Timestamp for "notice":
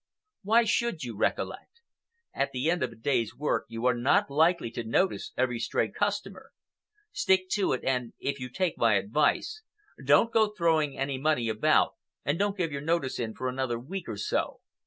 4.83-5.31, 12.81-13.19